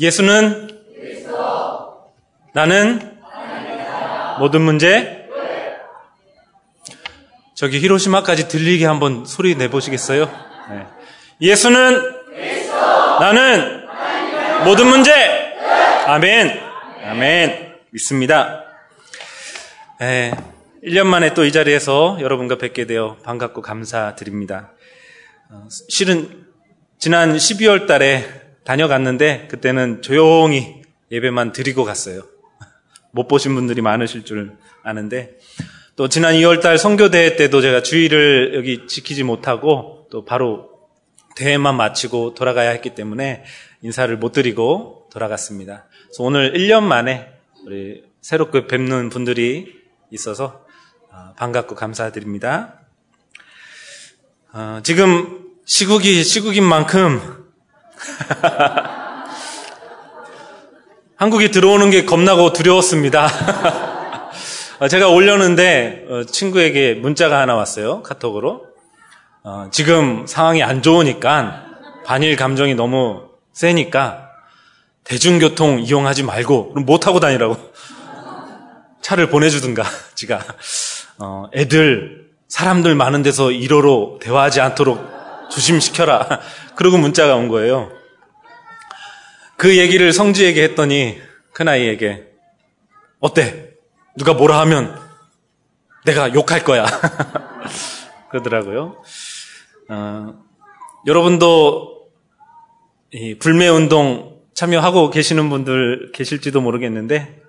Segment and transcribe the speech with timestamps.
[0.00, 0.80] 예수는
[2.54, 3.18] 나는
[4.38, 5.28] 모든 문제
[7.54, 10.24] 저기 히로시마까지 들리게 한번 소리 내보시겠어요?
[10.70, 10.86] 네.
[11.42, 12.00] 예수는
[13.20, 13.86] 나는
[14.64, 15.12] 모든 문제
[16.06, 16.58] 아멘
[17.04, 18.64] 아멘 믿습니다.
[19.98, 20.32] 네.
[20.82, 24.72] 1년 만에 또 이 자리에서 여러분과 뵙게 되어 반갑고 감사드립니다.
[25.50, 26.46] 어, 실은
[26.98, 32.22] 지난 12월 달에 다녀갔는데 그때는 조용히 예배만 드리고 갔어요.
[33.12, 35.38] 못 보신 분들이 많으실 줄 아는데
[35.96, 40.70] 또 지난 2월 달 선교대회 때도 제가 주의를 여기 지키지 못하고 또 바로
[41.36, 43.44] 대회만 마치고 돌아가야 했기 때문에
[43.82, 45.86] 인사를 못 드리고 돌아갔습니다.
[46.06, 47.32] 그래서 오늘 1년 만에
[47.64, 49.74] 우리 새롭게 뵙는 분들이
[50.10, 50.64] 있어서
[51.10, 52.80] 어, 반갑고 감사드립니다.
[54.52, 57.39] 어, 지금 시국이 시국인 만큼
[61.16, 63.28] 한국에 들어오는 게 겁나고 두려웠습니다.
[64.80, 68.02] 어, 제가 올렸는데 친구에게 문자가 하나 왔어요.
[68.02, 68.66] 카톡으로.
[69.70, 71.64] 지금 상황이 안 좋으니까
[72.04, 74.28] 반일 감정이 너무 세니까
[75.04, 77.56] 대중교통 이용하지 말고 못 타고 다니라고
[79.02, 79.84] 차를 보내주든가
[81.18, 85.19] 어, 애들 사람들 많은 데서 1호로 대화하지 않도록
[85.50, 86.40] 조심시켜라.
[86.76, 87.90] 그러고 문자가 온 거예요.
[89.56, 91.20] 그 얘기를 성지에게 했더니
[91.52, 92.28] 큰아이에게
[93.18, 93.74] 어때?
[94.16, 94.98] 누가 뭐라 하면
[96.04, 96.86] 내가 욕할 거야.
[98.30, 99.02] 그러더라고요.
[99.88, 100.34] 어,
[101.06, 102.08] 여러분도
[103.12, 107.42] 이 불매 운동 참여하고 계시는 분들 계실지도 모르겠는데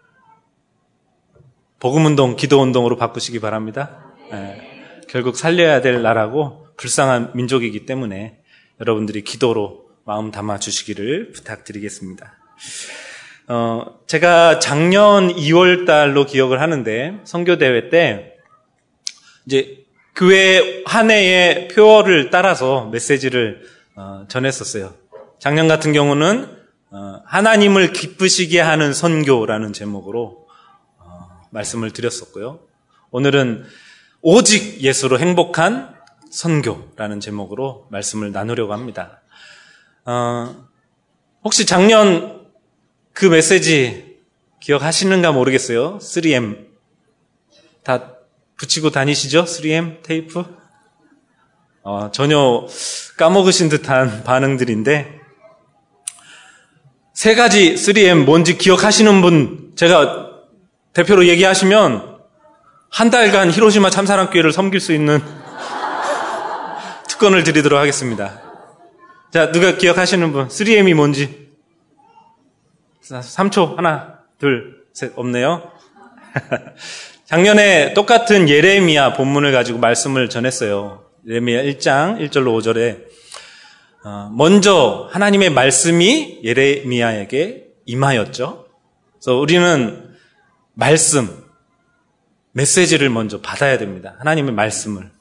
[1.79, 4.13] 복음 운동, 기도 운동으로 바꾸시기 바랍니다.
[4.31, 8.39] 예, 결국 살려야 될 나라고 불쌍한 민족이기 때문에
[8.79, 12.33] 여러분들이 기도로 마음 담아 주시기를 부탁드리겠습니다.
[13.49, 18.33] 어, 제가 작년 2월 달로 기억을 하는데 선교 대회 때
[19.45, 23.61] 이제 교회 한 해의 표어를 따라서 메시지를
[23.95, 24.95] 어, 전했었어요.
[25.37, 26.47] 작년 같은 경우는
[26.89, 30.47] 어, 하나님을 기쁘시게 하는 선교라는 제목으로
[31.51, 32.59] 말씀을 드렸었고요.
[33.11, 33.65] 오늘은
[34.21, 36.00] 오직 예수로 행복한
[36.31, 39.21] 선교라는 제목으로 말씀을 나누려고 합니다.
[40.05, 40.55] 어,
[41.43, 42.47] 혹시 작년
[43.13, 44.17] 그 메시지
[44.61, 45.97] 기억하시는가 모르겠어요.
[45.99, 46.67] 3M.
[47.83, 48.13] 다
[48.57, 49.43] 붙이고 다니시죠?
[49.43, 50.45] 3M 테이프?
[51.83, 52.65] 어, 전혀
[53.17, 55.19] 까먹으신 듯한 반응들인데,
[57.13, 60.29] 세 가지 3M 뭔지 기억하시는 분, 제가
[60.93, 62.19] 대표로 얘기하시면
[62.89, 65.21] 한 달간 히로시마 참사랑교회를 섬길 수 있는
[67.21, 68.41] 특권을 드리도록 하겠습니다.
[69.31, 70.47] 자, 누가 기억하시는 분?
[70.47, 71.51] 3M이 뭔지?
[73.03, 73.75] 3초.
[73.75, 75.13] 하나, 둘, 셋.
[75.15, 75.71] 없네요.
[77.25, 81.05] 작년에 똑같은 예레미야 본문을 가지고 말씀을 전했어요.
[81.27, 83.03] 예레미야 1장 1절로 5절에
[84.03, 88.65] 어, 먼저 하나님의 말씀이 예레미야에게 임하였죠.
[89.13, 90.15] 그래서 우리는
[90.73, 91.43] 말씀,
[92.53, 94.15] 메시지를 먼저 받아야 됩니다.
[94.17, 95.11] 하나님의 말씀을.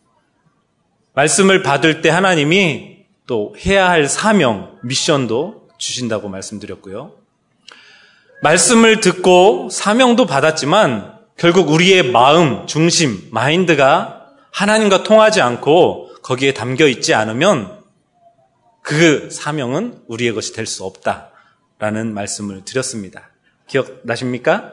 [1.14, 7.12] 말씀을 받을 때 하나님이 또 해야 할 사명, 미션도 주신다고 말씀드렸고요.
[8.42, 17.14] 말씀을 듣고 사명도 받았지만 결국 우리의 마음, 중심, 마인드가 하나님과 통하지 않고 거기에 담겨 있지
[17.14, 17.80] 않으면
[18.82, 23.30] 그 사명은 우리의 것이 될 수 없다라는 말씀을 드렸습니다.
[23.66, 24.72] 기억나십니까?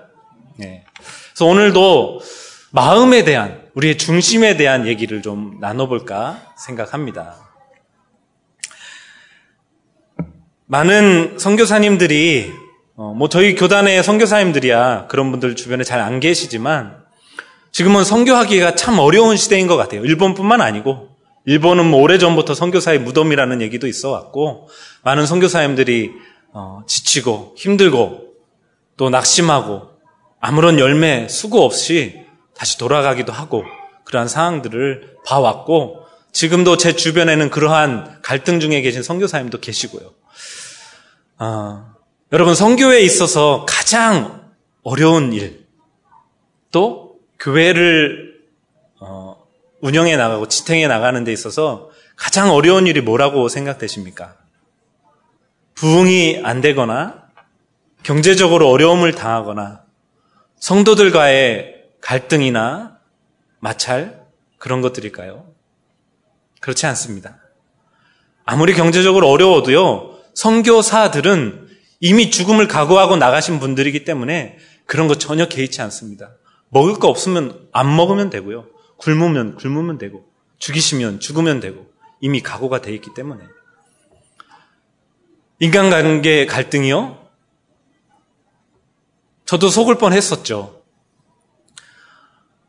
[0.58, 0.86] 네.
[1.34, 2.22] 그래서 오늘도
[2.72, 7.36] 마음에 대한, 우리의 중심에 대한 얘기를 좀 나눠볼까 생각합니다.
[10.66, 12.52] 많은 선교사님들이,
[12.96, 17.06] 어, 뭐 저희 교단의 선교사님들이야 그런 분들 주변에 잘 안 계시지만
[17.72, 20.04] 지금은 선교하기가 참 어려운 시대인 것 같아요.
[20.04, 21.10] 일본뿐만 아니고
[21.46, 24.70] 일본은 뭐 오래 전부터 선교사의 무덤이라는 얘기도 있어 왔고
[25.04, 26.14] 많은 선교사님들이
[26.52, 28.34] 어, 지치고 힘들고
[28.98, 29.84] 또 낙심하고
[30.40, 32.26] 아무런 열매, 수고 없이
[32.58, 33.64] 다시 돌아가기도 하고
[34.08, 40.14] 그러한 상황들을 봐왔고 지금도 제 주변에는 그러한 갈등 중에 계신 선교사님도 계시고요.
[41.40, 41.94] 어,
[42.32, 44.50] 여러분 선교에 있어서 가장
[44.84, 45.66] 어려운 일,
[46.72, 48.40] 또 교회를
[49.02, 49.46] 어,
[49.82, 54.36] 운영해 나가고 지탱해 나가는 데 있어서 가장 어려운 일이 뭐라고 생각되십니까?
[55.76, 57.24] 부흥이 안 되거나
[58.04, 59.82] 경제적으로 어려움을 당하거나
[60.60, 62.97] 성도들과의 갈등이나
[63.60, 64.26] 마찰
[64.58, 65.46] 그런 것들일까요?
[66.60, 67.38] 그렇지 않습니다.
[68.46, 71.68] 아무리 경제적으로 어려워도요, 성교사들은
[72.00, 76.32] 이미 죽음을 각오하고 나가신 분들이기 때문에 그런 거 전혀 개의치 않습니다.
[76.70, 78.68] 먹을 거 없으면 안 먹으면 되고요.
[78.98, 80.26] 굶으면 굶으면 되고
[80.60, 81.88] 죽이시면 죽으면 되고
[82.20, 83.44] 이미 각오가 돼 있기 때문에
[85.60, 87.28] 인간관계 갈등이요.
[89.46, 90.77] 저도 속을 뻔 했었죠.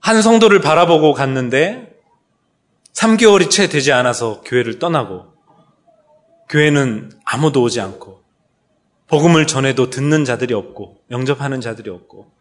[0.09, 1.95] 한 성도를 바라보고 갔는데
[2.95, 5.35] 3개월이 채 되지 않아서 교회를 떠나고
[6.49, 8.23] 교회는 아무도 오지 않고
[9.07, 12.33] 복음을 전해도 듣는 자들이 없고 영접하는 자들이 없고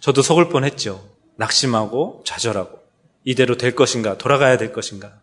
[0.00, 1.08] 저도 속을 뻔했죠.
[1.36, 2.80] 낙심하고 좌절하고
[3.22, 5.20] 이대로 될 것인가 돌아가야 될 것인가.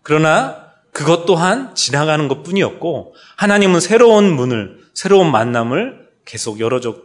[0.00, 6.96] 그러나 그것 또한 지나가는 것 뿐이었고 하나님은 새로운 문을 새로운 만남을 계속 열어줘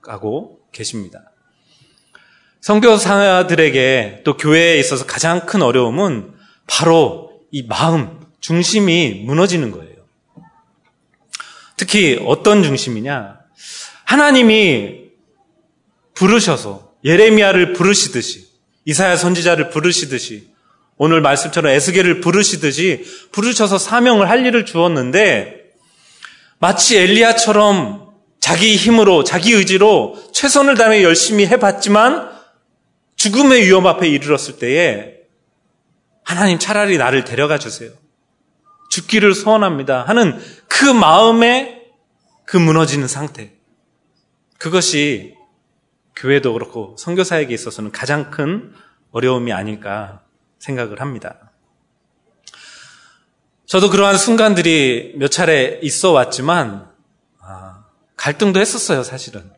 [0.00, 1.32] 가고 계십니다.
[2.60, 6.32] 성교사들에게 또 교회에 있어서 가장 큰 어려움은
[6.66, 9.94] 바로 이 마음, 중심이 무너지는 거예요.
[11.76, 13.38] 특히 어떤 중심이냐?
[14.04, 15.08] 하나님이
[16.14, 18.48] 부르셔서 예레미야를 부르시듯이
[18.84, 20.48] 이사야 선지자를 부르시듯이
[20.96, 25.54] 오늘 말씀처럼 에스겔을 부르시듯이 부르셔서 사명을 할 일을 주었는데
[26.58, 28.08] 마치 엘리야처럼
[28.40, 32.37] 자기 힘으로 자기 의지로 최선을 다해 열심히 해봤지만
[33.18, 35.18] 죽음의 위험 앞에 이르렀을 때에
[36.24, 37.90] 하나님 차라리 나를 데려가 주세요.
[38.90, 40.02] 죽기를 소원합니다.
[40.02, 41.84] 하는 그 마음에
[42.44, 43.52] 그 무너지는 상태.
[44.58, 45.34] 그것이
[46.16, 48.72] 교회도 그렇고 선교사에게 있어서는 가장 큰
[49.10, 50.22] 어려움이 아닐까
[50.58, 51.52] 생각을 합니다.
[53.66, 56.90] 저도 그러한 순간들이 몇 차례 있어 왔지만
[57.40, 57.84] 아,
[58.16, 59.57] 갈등도 했었어요, 사실은.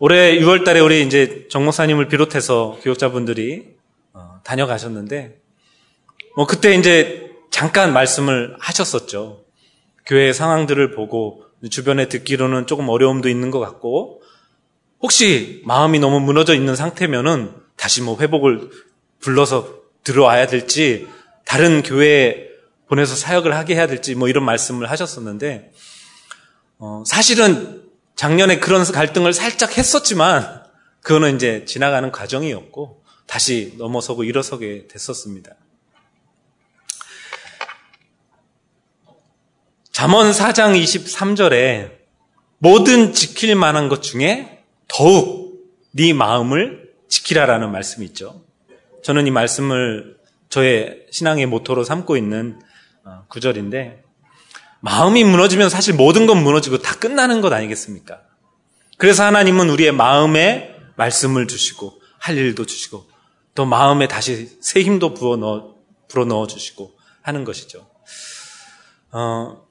[0.00, 3.74] 올해 6월 달에 우리 이제 정 목사님을 비롯해서 교육자분들이
[4.12, 5.40] 어, 다녀가셨는데,
[6.36, 9.44] 뭐 그때 이제 잠깐 말씀을 하셨었죠.
[10.06, 14.22] 교회의 상황들을 보고 주변에 듣기로는 조금 어려움도 있는 것 같고,
[15.00, 18.70] 혹시 마음이 너무 무너져 있는 상태면은 다시 뭐 회복을
[19.18, 21.08] 불러서 들어와야 될지,
[21.44, 22.46] 다른 교회에
[22.86, 25.72] 보내서 사역을 하게 해야 될지 뭐 이런 말씀을 하셨었는데,
[26.78, 27.87] 어, 사실은
[28.18, 30.64] 작년에 그런 갈등을 살짝 했었지만
[31.02, 35.52] 그거는 이제 지나가는 과정이었고 다시 넘어서고 일어서게 됐었습니다.
[39.92, 41.92] 잠언 4장 23절에
[42.58, 48.42] 모든 지킬 만한 것 중에 더욱 네 마음을 지키라라는 말씀이 있죠.
[49.04, 50.18] 저는 이 말씀을
[50.48, 52.60] 저의 신앙의 모토로 삼고 있는
[53.04, 54.07] 어, 구절인데
[54.80, 58.20] 마음이 무너지면 사실 모든 건 무너지고 다 끝나는 것 아니겠습니까?
[58.96, 63.06] 그래서 하나님은 우리의 마음에 말씀을 주시고 할 일도 주시고
[63.54, 65.74] 또 마음에 다시 새 힘도 부어 넣어,
[66.08, 66.92] 불어 넣어 주시고
[67.22, 67.88] 하는 것이죠.
[69.10, 69.62] 어,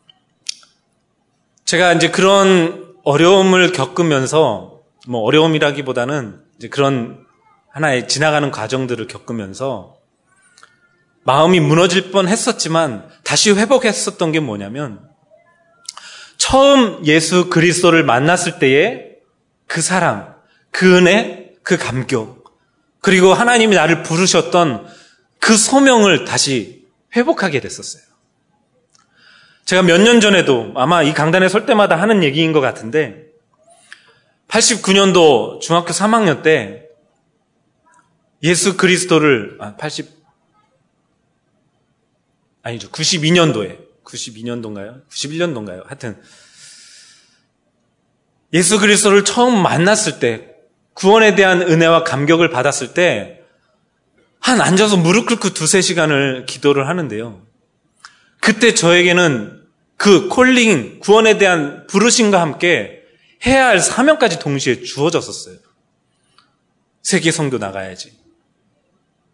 [1.65, 7.25] 제가 이제 그런 어려움을 겪으면서 뭐 어려움이라기보다는 이제 그런
[7.69, 9.96] 하나의 지나가는 과정들을 겪으면서
[11.27, 15.01] 마음이 무너질 뻔 했었지만 다시 회복했었던 게 뭐냐면
[16.37, 19.17] 처음 예수 그리스도를 만났을 때의
[19.67, 20.35] 그 사랑,
[20.71, 22.45] 그 은혜, 그 감격,
[23.01, 24.87] 그리고 하나님이 나를 부르셨던
[25.39, 28.03] 그 소명을 다시 회복하게 됐었어요.
[29.65, 33.25] 제가 몇 년 전에도 아마 이 강단에 설 때마다 하는 얘기인 것 같은데
[34.47, 36.85] 89년도 중학교 3학년 때
[38.43, 40.16] 예수 그리스도를 아, 80
[42.67, 42.89] 아니죠.
[42.89, 43.87] 92년도에.
[44.03, 45.07] 92년도인가요?
[45.09, 45.85] 91년도인가요?
[45.85, 46.21] 하여튼
[48.53, 50.55] 예수 그리스도를 처음 만났을 때
[50.93, 53.37] 구원에 대한 은혜와 감격을 받았을 때
[54.39, 57.45] 한 앉아서 무릎 꿇고 두세 시간을 기도를 하는데요.
[58.39, 59.65] 그때 저에게는
[59.97, 63.03] 그 콜링, 구원에 대한 부르심과 함께
[63.45, 65.57] 해야 할 사명까지 동시에 주어졌었어요.
[67.01, 68.16] 세계 성도 나가야지.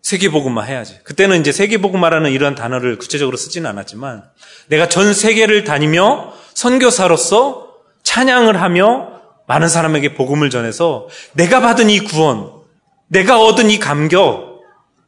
[0.03, 0.99] 세계복음화 해야지.
[1.03, 4.23] 그때는 이제 세계복음화라는 이런 단어를 구체적으로 쓰지는 않았지만
[4.67, 12.51] 내가 전 세계를 다니며 선교사로서 찬양을 하며 많은 사람에게 복음을 전해서 내가 받은 이 구원,
[13.07, 14.61] 내가 얻은 이 감격,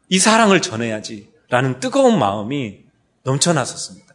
[0.10, 1.30] 이 사랑을 전해야지.
[1.50, 2.80] 라는 뜨거운 마음이
[3.24, 4.14] 넘쳐났었습니다.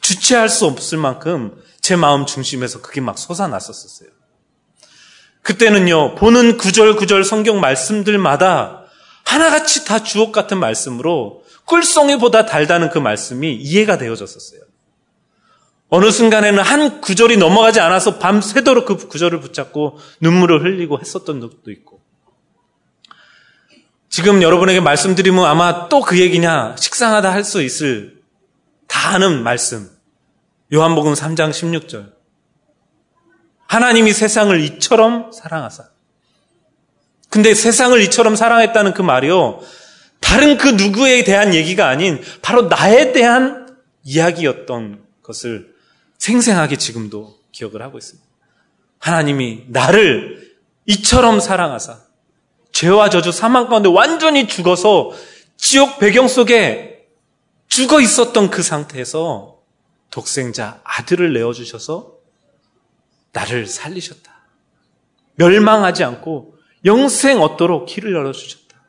[0.00, 4.10] 주체할 수 없을 만큼 제 마음 중심에서 그게 막 솟아났었어요.
[5.42, 8.79] 그때는요, 보는 구절구절 성경 말씀들마다
[9.24, 14.60] 하나같이 다 주옥 같은 말씀으로 꿀송이보다 달다는 그 말씀이 이해가 되어졌었어요.
[15.88, 22.00] 어느 순간에는 한 구절이 넘어가지 않아서 밤새도록 그 구절을 붙잡고 눈물을 흘리고 했었던 적도 있고.
[24.08, 28.20] 지금 여러분에게 말씀드리면 아마 또 그 얘기냐, 식상하다 할 수 있을
[28.88, 29.90] 다 아는 말씀.
[30.72, 32.12] 요한복음 3장 16절.
[33.66, 35.84] 하나님이 세상을 이처럼 사랑하사.
[37.30, 39.60] 근데 세상을 이처럼 사랑했다는 그 말이요.
[40.20, 45.74] 다른 그 누구에 대한 얘기가 아닌 바로 나에 대한 이야기였던 것을
[46.18, 48.28] 생생하게 지금도 기억을 하고 있습니다.
[48.98, 50.56] 하나님이 나를
[50.86, 52.00] 이처럼 사랑하사
[52.72, 55.12] 죄와 저주 사망 가운데 완전히 죽어서
[55.56, 57.06] 지옥 배경 속에
[57.68, 59.58] 죽어 있었던 그 상태에서
[60.10, 62.14] 독생자 아들을 내어 주셔서
[63.32, 64.30] 나를 살리셨다.
[65.36, 66.49] 멸망하지 않고
[66.84, 68.80] 영생 얻도록 길을 열어주셨다.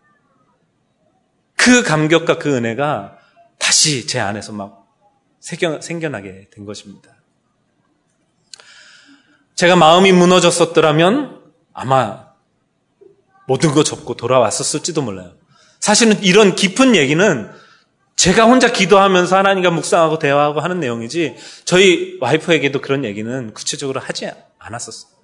[1.56, 3.18] 그 감격과 그 은혜가
[3.58, 4.88] 다시 제 안에서 막
[5.40, 7.10] 생겨나게 된 것입니다.
[9.56, 11.42] 제가 마음이 무너졌었더라면
[11.74, 12.32] 아마
[13.48, 15.34] 모든 거 접고 돌아왔었을지도 몰라요.
[15.80, 17.52] 사실은 이런 깊은 얘기는
[18.16, 25.21] 제가 혼자 기도하면서 하나님과 묵상하고 대화하고 하는 내용이지 저희 와이프에게도 그런 얘기는 구체적으로 하지 않았었어요.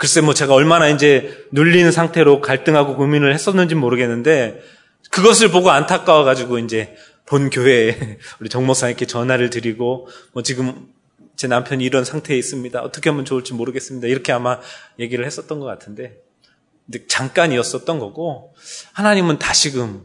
[0.00, 4.62] 글쎄 뭐 제가 얼마나 이제 눌린 상태로 갈등하고 고민을 했었는지 모르겠는데
[5.10, 10.88] 그것을 보고 안타까워 가지고 이제 본 교회에 우리 정 목사님께 전화를 드리고 뭐 지금
[11.36, 12.80] 제 남편이 이런 상태에 있습니다.
[12.80, 14.08] 어떻게 하면 좋을지 모르겠습니다.
[14.08, 14.58] 이렇게 아마
[14.98, 16.16] 얘기를 했었던 것 같은데,
[16.86, 18.54] 근데 잠깐이었었던 거고,
[18.92, 20.02] 하나님은 다시금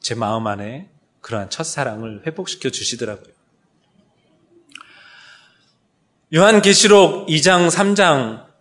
[0.00, 0.88] 제 마음 안에
[1.20, 3.32] 그러한 첫사랑을 회복시켜 주시더라고요.
[6.32, 8.51] 요한계시록 2장, 3장,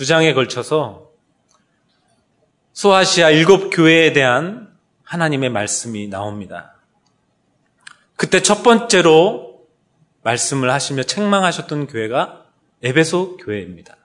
[0.00, 1.10] 두 장에 걸쳐서
[2.72, 4.70] 소아시아 일곱 교회에 대한
[5.04, 6.76] 하나님의 말씀이 나옵니다.
[8.16, 9.60] 그때 첫 번째로
[10.22, 12.46] 말씀을 하시며 책망하셨던 교회가
[12.82, 13.98] 에베소 교회입니다.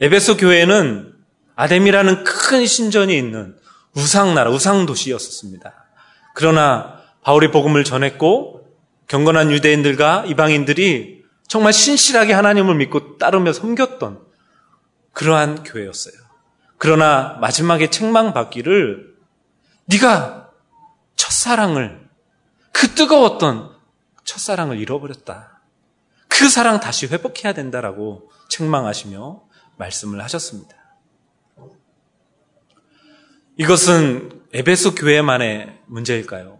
[0.00, 1.12] 에베소 교회는
[1.56, 3.58] 아뎀이라는 큰 신전이 있는
[3.96, 5.74] 우상나라, 우상도시였었습니다.
[6.36, 8.64] 그러나 바울이 복음을 전했고
[9.08, 14.33] 경건한 유대인들과 이방인들이 정말 신실하게 하나님을 믿고 따르며 섬겼던
[15.14, 16.14] 그러한 교회였어요.
[16.76, 19.14] 그러나 마지막에 책망받기를
[19.86, 20.50] 네가
[21.16, 22.08] 첫사랑을
[22.72, 23.74] 그 뜨거웠던
[24.24, 25.62] 첫사랑을 잃어버렸다.
[26.28, 29.42] 그 사랑 다시 회복해야 된다라고 책망하시며
[29.76, 30.76] 말씀을 하셨습니다.
[33.56, 36.58] 이것은 에베소 교회만의 문제일까요?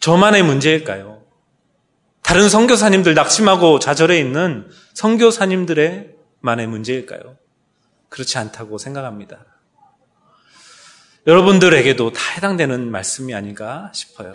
[0.00, 1.22] 저만의 문제일까요?
[2.22, 7.38] 다른 선교사님들 낙심하고 좌절해 있는 선교사님들의 만의 문제일까요?
[8.10, 9.46] 그렇지 않다고 생각합니다.
[11.26, 14.34] 여러분들에게도 다 해당되는 말씀이 아닌가 싶어요.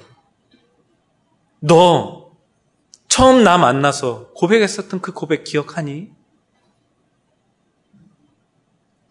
[1.59, 2.31] 너
[3.07, 6.09] 처음 나 만나서 고백했었던 그 고백 기억하니?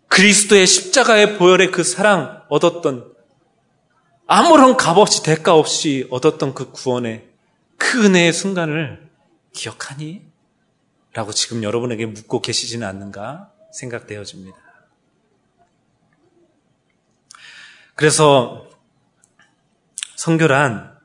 [0.08, 3.14] 그리스도의 십자가의 보혈의 그 사랑 얻었던
[4.26, 7.28] 아무런 값 없이 대가 없이 얻었던 그 구원의
[7.76, 9.08] 그 은혜의 순간을
[9.52, 10.27] 기억하니?
[11.18, 14.56] 라고 지금 여러분에게 묻고 계시지는 않는가 생각되어집니다.
[17.96, 18.68] 그래서
[20.14, 20.96] 성교란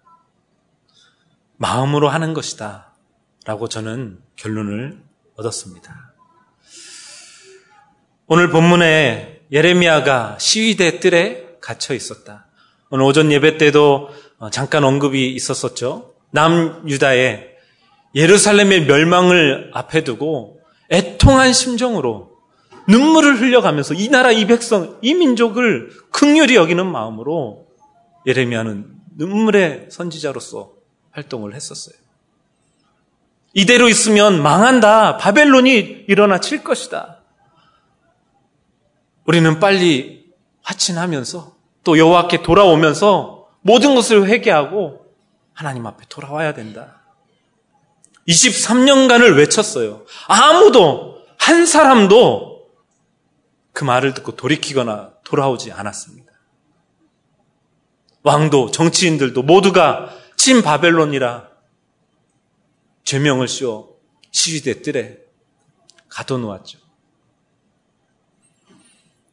[1.57, 2.93] 마음으로 하는 것이다.
[3.45, 5.01] 라고 저는 결론을
[5.35, 6.13] 얻었습니다.
[8.27, 12.45] 오늘 본문에 예레미야가 시위대 뜰에 갇혀 있었다.
[12.91, 16.13] 오늘 오전 예배 때도 어, 잠깐 언급이 있었었죠.
[16.29, 17.52] 남유다의
[18.15, 20.59] 예루살렘의 멸망을 앞에 두고
[20.91, 22.31] 애통한 심정으로
[22.87, 27.67] 눈물을 흘려가면서 이 나라 이 백성 이 민족을 극렬히 여기는 마음으로
[28.25, 30.73] 예레미야는 눈물의 선지자로서
[31.11, 31.95] 활동을 했었어요.
[33.53, 35.17] 이대로 있으면 망한다.
[35.17, 37.19] 바벨론이 일어나 칠 것이다.
[39.25, 40.25] 우리는 빨리
[40.63, 45.05] 화친하면서 또 여호와께 돌아오면서 모든 것을 회개하고
[45.53, 47.02] 하나님 앞에 돌아와야 된다.
[48.27, 50.05] 23년간을 외쳤어요.
[50.27, 52.69] 아무도 한 사람도
[53.73, 56.31] 그 말을 듣고 돌이키거나 돌아오지 않았습니다.
[58.23, 61.49] 왕도 정치인들도 모두가 친 바벨론이라
[63.03, 63.97] 죄명을 씌워
[64.31, 65.19] 시위대 뜰에
[66.07, 66.79] 가둬놓았죠.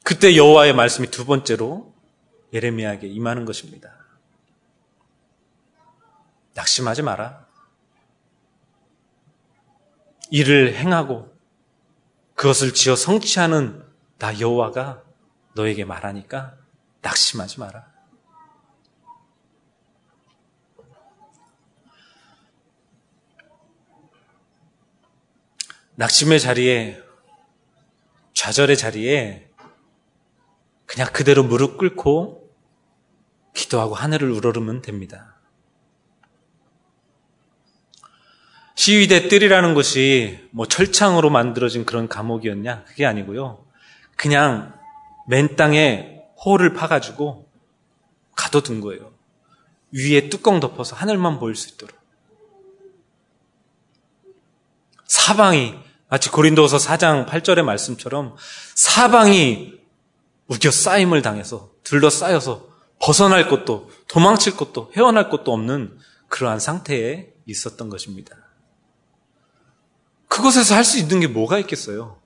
[0.02, 1.94] 그때 여호와의 말씀이 두 번째로
[2.52, 3.92] 예레미야에게 임하는 것입니다.
[6.54, 7.46] 낙심하지 마라.
[10.30, 11.34] 일을 행하고
[12.34, 13.84] 그것을 지어 성취하는
[14.18, 15.02] 나 여호와가
[15.54, 16.56] 너에게 말하니까
[17.02, 17.90] 낙심하지 마라.
[25.96, 27.02] 낙심의 자리에,
[28.32, 29.50] 좌절의 자리에
[30.86, 32.50] 그냥 그대로 무릎 꿇고
[33.54, 35.39] 기도하고 하늘을 우러르면 됩니다.
[38.80, 42.84] 시위대 뜰이라는 것이 뭐 철창으로 만들어진 그런 감옥이었냐?
[42.86, 43.62] 그게 아니고요.
[44.16, 44.72] 그냥
[45.28, 47.46] 맨 땅에 홀을 파가지고
[48.36, 49.12] 가둬둔 거예요.
[49.92, 51.94] 위에 뚜껑 덮어서 하늘만 보일 수 있도록.
[55.06, 55.74] 사방이
[56.08, 58.34] 마치 고린도서 4장 8절의 말씀처럼
[58.74, 59.74] 사방이
[60.46, 68.39] 우겨 쌓임을 당해서 둘러싸여서 벗어날 것도 도망칠 것도 헤어날 것도 없는 그러한 상태에 있었던 것입니다.
[70.30, 72.18] 그곳에서 할 수 있는 게 뭐가 있겠어요?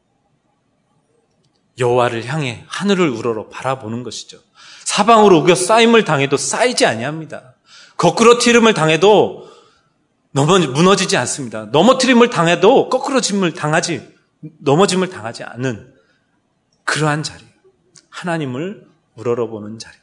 [1.78, 4.38] 여호와를 향해 하늘을 우러러 바라보는 것이죠.
[4.84, 7.54] 사방으로 우겨 쌓임을 당해도 쌓이지 아니합니다.
[7.96, 9.50] 거꾸로 티름을 당해도
[10.32, 11.64] 무너지지 않습니다.
[11.66, 14.14] 넘어뜨림을 당해도 거꾸로짐을 당하지
[14.60, 15.94] 넘어짐을 당하지 않는
[16.84, 17.42] 그러한 자리.
[18.10, 19.96] 하나님을 우러러 보는 자리.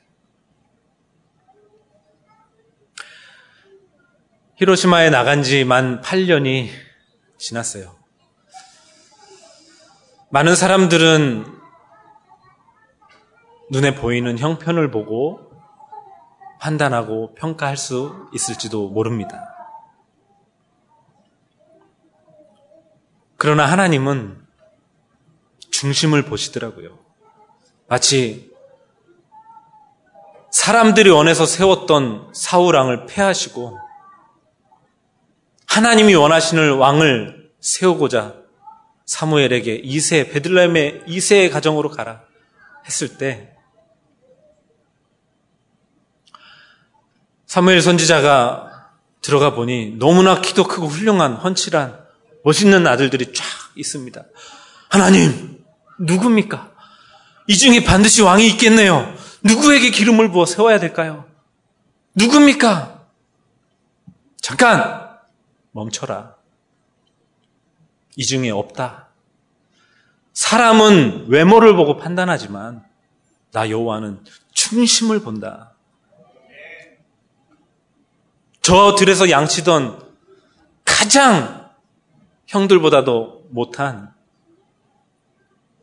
[4.55, 6.70] 히로시마에 나간 지만 8년이
[7.41, 7.95] 지났어요.
[10.29, 11.60] 많은 사람들은
[13.71, 15.51] 눈에 보이는 형편을 보고
[16.60, 19.55] 판단하고 평가할 수 있을지도 모릅니다.
[23.38, 24.45] 그러나 하나님은
[25.71, 27.00] 중심을 보시더라고요.
[27.88, 28.51] 마치
[30.51, 33.90] 사람들이 원해서 세웠던 사우랑을 폐하시고
[35.71, 38.33] 하나님이 원하시는 왕을 세우고자
[39.05, 42.23] 사무엘에게 이세 베들레헴의 이세의 가정으로 가라
[42.85, 43.53] 했을 때
[47.45, 48.89] 사무엘 선지자가
[49.21, 52.01] 들어가 보니 너무나 키도 크고 훌륭한 헌칠한
[52.43, 53.45] 멋있는 아들들이 쫙
[53.77, 54.25] 있습니다.
[54.89, 55.63] 하나님
[55.99, 56.69] 누굽니까?
[57.47, 59.15] 이 중에 반드시 왕이 있겠네요.
[59.41, 61.23] 누구에게 기름을 부어 세워야 될까요?
[62.15, 63.05] 누굽니까?
[64.41, 65.00] 잠깐
[65.71, 66.35] 멈춰라.
[68.15, 69.07] 이 중에 없다.
[70.33, 72.83] 사람은 외모를 보고 판단하지만
[73.51, 75.73] 나 여호와는 중심을 본다.
[78.62, 80.12] 저 들에서 양치던
[80.86, 81.69] 가장
[82.47, 84.13] 형들보다도 못한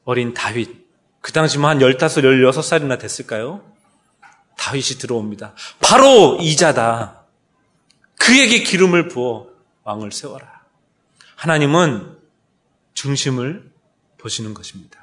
[0.04, 0.86] 어린 다윗.
[1.20, 3.62] 그 당시 뭐한 15, 16살이나 됐을까요?
[4.56, 5.54] 다윗이 들어옵니다.
[5.80, 7.24] 바로 이자다.
[8.18, 9.48] 그에게 기름을 부어
[9.88, 10.66] 왕을 세워라.
[11.36, 12.18] 하나님은
[12.92, 13.72] 중심을
[14.18, 14.98] 보시는 것입니다.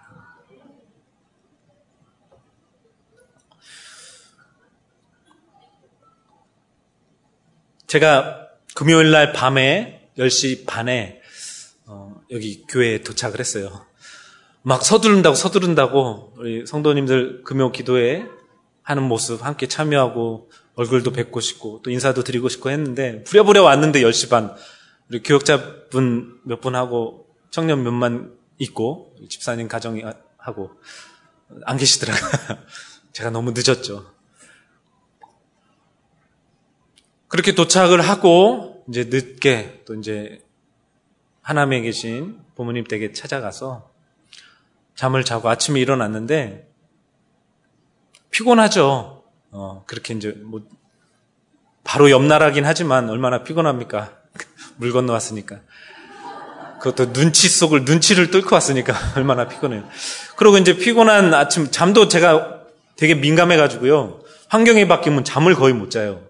[7.87, 11.19] 제가 금요일 날 밤에 10시 반에
[11.87, 13.87] 어, 여기 교회에 도착을 했어요.
[14.61, 18.25] 막 서두른다고 서두른다고 우리 성도님들 금요 기도에
[18.83, 24.29] 하는 모습 함께 참여하고 얼굴도 뵙고 싶고 또 인사도 드리고 싶고 했는데 부랴부랴 왔는데 10시
[24.29, 24.55] 반
[25.09, 30.03] 우리 교역자분 몇 분 하고 청년 몇만 있고 집사님 가정이
[30.37, 30.71] 하고
[31.63, 32.31] 안 계시더라고요.
[33.13, 34.11] 제가 너무 늦었죠.
[37.27, 40.43] 그렇게 도착을 하고 이제 늦게 또 이제
[41.41, 43.91] 하남에 계신 부모님 댁에 찾아가서
[44.95, 46.71] 잠을 자고 아침에 일어났는데
[48.31, 49.23] 피곤하죠.
[49.51, 50.61] 어, 그렇게 이제 뭐
[51.83, 54.24] 바로 옆 나라긴 하지만 얼마나 피곤합니까?
[54.77, 55.59] 물 건너왔으니까.
[56.79, 59.83] 그것도 눈치 속을, 눈치를 뚫고 왔으니까 얼마나 피곤해요.
[60.35, 62.61] 그리고 이제 피곤한 아침, 잠도 제가
[62.95, 64.21] 되게 민감해가지고요.
[64.49, 66.21] 환경이 바뀌면 잠을 거의 못 자요.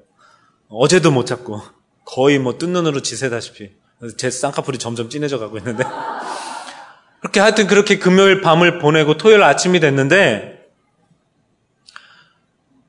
[0.70, 1.62] 어제도 못 잤고,
[2.06, 3.72] 거의 뭐 뜬 눈으로 지새다시피.
[4.18, 5.84] 제 쌍꺼풀이 점점 진해져 가고 있는데.
[7.20, 10.70] 그렇게 하여튼 그렇게 금요일 밤을 보내고 토요일 아침이 됐는데,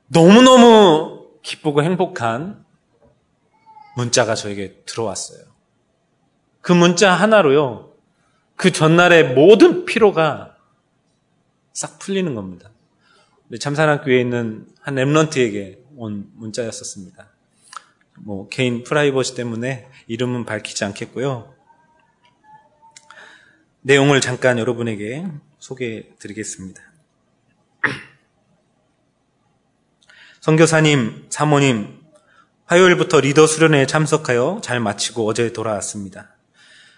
[0.07, 2.63] 너무너무 기쁘고 행복한
[3.95, 5.46] 문자가 저에게 들어왔어요.
[6.67, 7.93] 그 문자 하나로요.
[8.57, 10.57] 그 전날의 모든 피로가
[11.71, 12.71] 싹 풀리는 겁니다.
[13.57, 17.29] 참사랑교회에 있는 한 랩런트에게 온 문자였었습니다.
[18.17, 21.55] 뭐 개인 프라이버시 때문에 이름은 밝히지 않겠고요.
[23.79, 25.25] 내용을 잠깐 여러분에게
[25.59, 26.81] 소개해 드리겠습니다.
[30.41, 32.01] 선교사님, 사모님,
[32.65, 36.33] 화요일부터 리더 수련회에 참석하여 잘 마치고 어제 돌아왔습니다.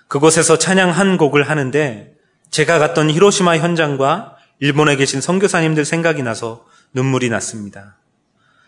[0.09, 2.13] 그곳에서 찬양 한 곡을 하는데
[2.49, 7.95] 제가 갔던 히로시마 현장과 일본에 계신 선교사님들 생각이 나서 눈물이 났습니다.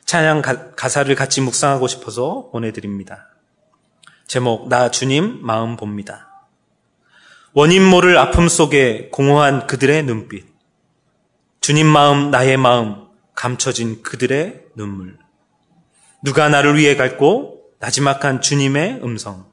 [0.06, 3.28] 찬양 가, 사를 같이 묵상하고 싶어서 보내드립니다.
[4.28, 6.46] 제목 나 주님 마음 봅니다.
[7.54, 10.46] 원인 모를 아픔 속에 공허한 그들의 눈빛.
[11.60, 15.18] 주님 마음 나의 마음 감춰진 그들의 눈물.
[16.24, 19.51] 누가 나를 위해 갈고 나지막한 주님의 음성.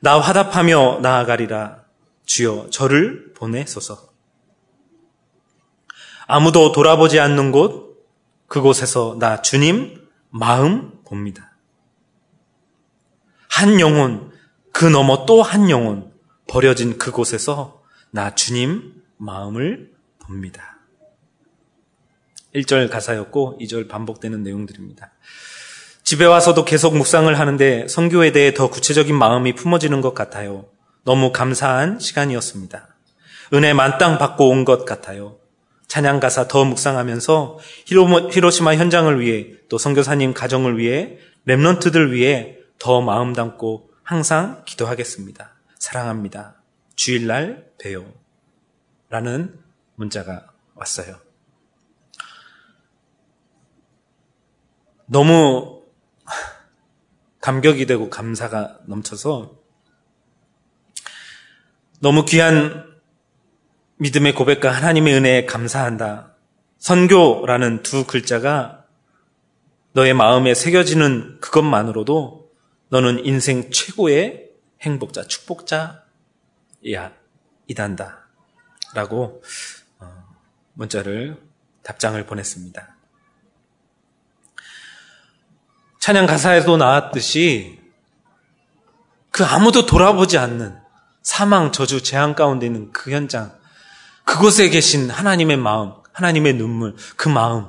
[0.00, 1.84] 나 화답하며 나아가리라.
[2.24, 4.10] 주여 저를 보내소서.
[6.26, 8.06] 아무도 돌아보지 않는 곳,
[8.46, 11.52] 그곳에서 나 주님 마음 봅니다.
[13.48, 14.30] 한 영혼,
[14.72, 16.12] 그 너머 또 한 영혼,
[16.48, 20.78] 버려진 그곳에서 나 주님 마음을 봅니다.
[22.54, 25.12] 1절 가사였고 2절 반복되는 내용들입니다.
[26.10, 30.66] 집에 와서도 계속 묵상을 하는데 성교에 대해 더 구체적인 마음이 품어지는 것 같아요.
[31.04, 32.88] 너무 감사한 시간이었습니다.
[33.54, 35.38] 은혜 만땅 받고 온 것 같아요.
[35.86, 43.32] 찬양 가사 더 묵상하면서 히로시마 현장을 위해 또 선교사님 가정을 위해 랩런트들 위해 더 마음
[43.32, 45.54] 담고 항상 기도하겠습니다.
[45.78, 46.56] 사랑합니다.
[46.96, 48.04] 주일날 봬요.
[49.10, 49.54] 라는
[49.94, 51.18] 문자가 왔어요.
[55.06, 55.79] 너무
[57.40, 59.58] 감격이 되고 감사가 넘쳐서
[62.00, 62.90] 너무 귀한
[63.96, 66.34] 믿음의 고백과 하나님의 은혜에 감사한다.
[66.78, 68.86] 선교라는 두 글자가
[69.92, 72.50] 너의 마음에 새겨지는 그것만으로도
[72.88, 74.50] 너는 인생 최고의
[74.80, 76.00] 행복자, 축복자야,
[77.66, 78.28] 이단다.
[78.94, 79.42] 라고
[79.98, 80.24] 어,
[80.72, 81.36] 문자를,
[81.82, 82.96] 답장을 보냈습니다.
[86.00, 87.78] 찬양 가사에도 나왔듯이
[89.30, 90.76] 그 아무도 돌아보지 않는
[91.22, 93.52] 사망, 저주, 재앙 가운데 있는 그 현장,
[94.24, 97.66] 그곳에 계신 하나님의 마음, 하나님의 눈물, 그 마음,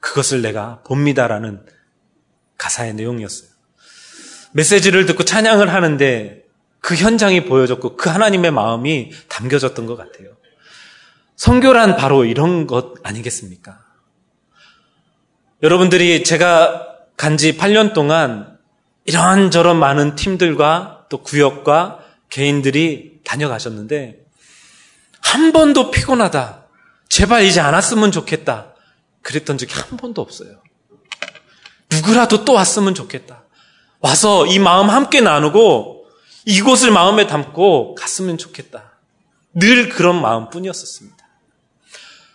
[0.00, 1.64] 그것을 내가 봅니다라는
[2.56, 3.50] 가사의 내용이었어요.
[4.52, 6.44] 메시지를 듣고 찬양을 하는데
[6.80, 10.30] 그 현장이 보여졌고 그 하나님의 마음이 담겨졌던 것 같아요.
[11.36, 13.85] 성교란 바로 이런 것 아니겠습니까?
[15.62, 16.82] 여러분들이 제가
[17.16, 18.58] 간 지 8년 동안
[19.04, 24.20] 이런저런 많은 팀들과 또 구역과 개인들이 다녀가셨는데
[25.22, 26.66] 한 번도 피곤하다.
[27.08, 28.74] 제발 이제 안 왔으면 좋겠다.
[29.22, 30.60] 그랬던 적이 한 번도 없어요.
[31.90, 33.44] 누구라도 또 왔으면 좋겠다.
[34.00, 36.06] 와서 이 마음 함께 나누고
[36.44, 38.98] 이곳을 마음에 담고 갔으면 좋겠다.
[39.54, 41.16] 늘 그런 마음뿐이었었습니다.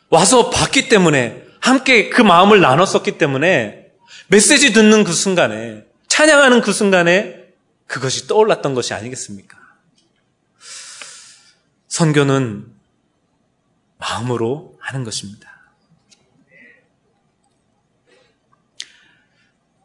[0.10, 3.91] 와서 봤기 때문에 함께 그 마음을 나눴었기 때문에
[4.28, 7.41] 메시지 듣는 그 순간에 찬양하는 그 순간에
[7.88, 9.58] 그것이 떠올랐던 것이 아니겠습니까?
[11.88, 12.74] 선교는
[13.97, 15.50] 마음으로 하는 것입니다.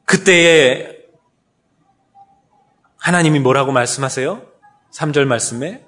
[0.04, 0.96] 그때에
[2.98, 4.46] 하나님이 뭐라고 말씀하세요?
[4.92, 5.84] 3절 말씀에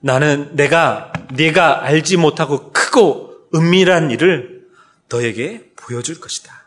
[0.00, 4.66] 나는 내가 네가 알지 못하고 크고 은밀한 일을
[5.08, 6.60] 너에게 보여줄 것이다.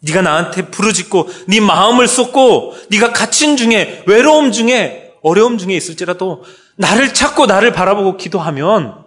[0.00, 6.44] 네가 나한테 부르짖고 네 마음을 쏟고 네가 갇힌 중에 외로움 중에 어려움 중에 있을지라도
[6.76, 9.04] 나를 찾고 나를 바라보고 기도하면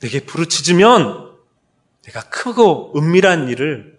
[0.00, 1.32] 내게 부르짖으면
[2.02, 3.98] 내가 크고 은밀한 일을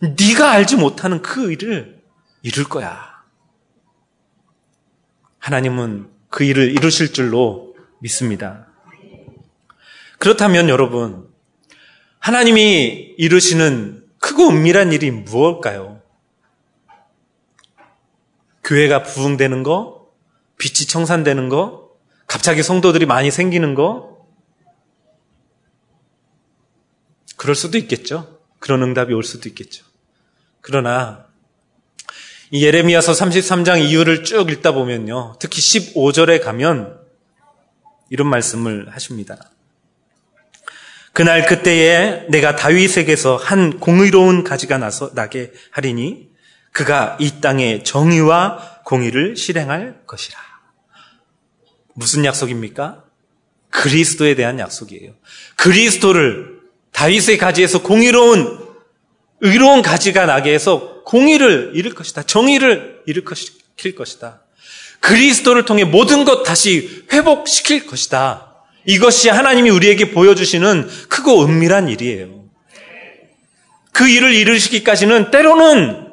[0.00, 2.00] 네가 알지 못하는 그 일을
[2.42, 3.16] 이룰 거야.
[5.38, 8.65] 하나님은 그 일을 이루실 줄로 믿습니다.
[10.18, 11.28] 그렇다면 여러분,
[12.18, 16.02] 하나님이 이루시는 크고 은밀한 일이 무엇일까요?
[18.64, 20.08] 교회가 부흥되는 거,
[20.58, 21.90] 빛이 청산되는 거,
[22.26, 24.26] 갑자기 성도들이 많이 생기는 거?
[27.36, 28.40] 그럴 수도 있겠죠.
[28.58, 29.84] 그런 응답이 올 수도 있겠죠.
[30.60, 31.26] 그러나
[32.50, 35.36] 이 예레미야서 33장 이유를 쭉 읽다 보면요.
[35.38, 36.98] 특히 15절에 가면
[38.10, 39.38] 이런 말씀을 하십니다.
[41.16, 46.28] 그날 그때에 내가 다윗에게서 한 공의로운 가지가 나서 나게 하리니
[46.72, 50.38] 그가 이 땅에 정의와 공의를 실행할 것이라.
[51.94, 53.02] 무슨 약속입니까?
[53.70, 55.14] 그리스도에 대한 약속이에요.
[55.56, 56.60] 그리스도를
[56.92, 58.58] 다윗의 가지에서 공의로운
[59.40, 62.24] 의로운 가지가 나게 해서 공의를 이룰 것이다.
[62.24, 64.42] 정의를 일으킬 것이다.
[65.00, 68.45] 그리스도를 통해 모든 것 다시 회복시킬 것이다.
[68.86, 72.44] 이것이 하나님이 우리에게 보여주시는 크고 은밀한 일이에요.
[73.92, 76.12] 그 일을 이루시기까지는 때로는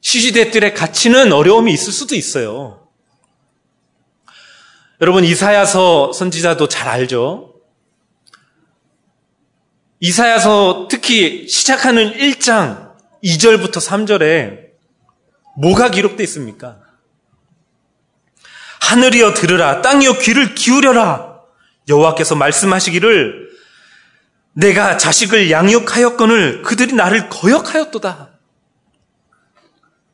[0.00, 2.88] 시시대들의 가치는 어려움이 있을 수도 있어요.
[5.00, 7.54] 여러분 이사야서 선지자도 잘 알죠?
[10.00, 14.70] 이사야서 특히 시작하는 1장 2절부터 3절에
[15.58, 16.78] 뭐가 기록되어 있습니까?
[18.80, 21.29] 하늘이여 들으라 땅이여 귀를 기울여라
[21.90, 23.50] 여호와께서 말씀하시기를
[24.54, 28.30] 내가 자식을 양육하였거늘 그들이 나를 거역하였도다.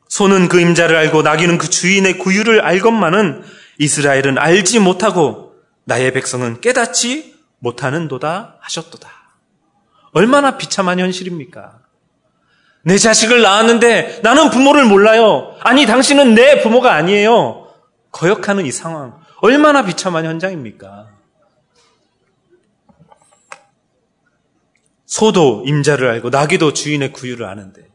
[0.09, 3.43] 소는 그 임자를 알고 나귀는 그 주인의 구유를 알건만은
[3.77, 9.09] 이스라엘은 알지 못하고 나의 백성은 깨닫지 못하는도다 하셨도다.
[10.11, 11.79] 얼마나 비참한 현실입니까?
[12.83, 15.55] 내 자식을 낳았는데 나는 부모를 몰라요.
[15.61, 17.67] 아니, 당신은 내 부모가 아니에요.
[18.11, 19.19] 거역하는 이 상황.
[19.41, 21.16] 얼마나 비참한 현장입니까?
[25.07, 27.89] 소도 임자를 알고 나귀도 주인의 구유를 아는데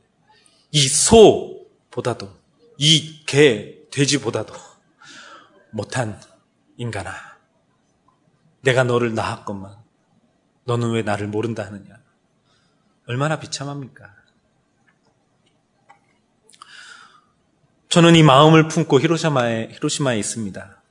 [0.73, 2.31] 이 소보다도
[2.79, 4.55] 이 개, 돼지보다도
[5.71, 6.19] 못한
[6.79, 7.13] 인간아.
[8.63, 9.77] 내가 너를 낳았건만
[10.65, 12.01] 너는 왜 나를 모른다 하느냐.
[13.07, 14.15] 얼마나 비참합니까?
[17.91, 20.83] 저는 이 마음을 품고 히로시마에, 히로시마에 있습니다.